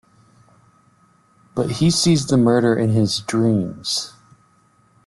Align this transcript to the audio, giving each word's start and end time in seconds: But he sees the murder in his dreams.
But 1.53 1.73
he 1.73 1.91
sees 1.91 2.25
the 2.25 2.35
murder 2.35 2.73
in 2.75 2.89
his 2.89 3.19
dreams. 3.19 4.13